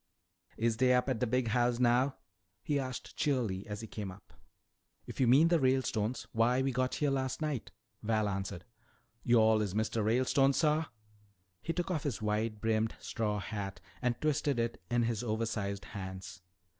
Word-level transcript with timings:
"Is 0.57 0.77
dey 0.77 0.93
up 0.93 1.09
at 1.09 1.19
de 1.19 1.27
big 1.27 1.49
house 1.49 1.77
now?" 1.77 2.15
he 2.63 2.79
asked 2.79 3.15
cheerily 3.17 3.67
as 3.67 3.81
he 3.81 3.87
came 3.87 4.09
up. 4.11 4.33
"If 5.05 5.19
you 5.19 5.27
mean 5.27 5.49
the 5.49 5.59
Ralestones, 5.59 6.25
why, 6.31 6.63
we 6.63 6.71
got 6.71 6.95
here 6.95 7.11
last 7.11 7.39
night," 7.39 7.69
Val 8.01 8.27
answered. 8.27 8.65
"Yo'all 9.21 9.61
is 9.61 9.75
Mistuh 9.75 10.01
Ralestone, 10.01 10.53
suh?" 10.53 10.85
He 11.61 11.71
took 11.71 11.91
off 11.91 12.01
his 12.01 12.19
wide 12.19 12.59
brimmed 12.61 12.95
straw 12.99 13.37
hat 13.37 13.79
and 14.01 14.19
twisted 14.19 14.57
it 14.57 14.81
in 14.89 15.03
his 15.03 15.21
oversized 15.23 15.85
hands. 15.85 16.41